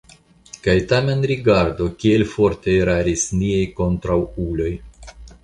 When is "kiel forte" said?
2.05-2.75